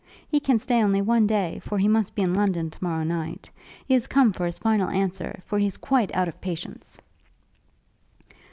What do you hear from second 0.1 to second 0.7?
He can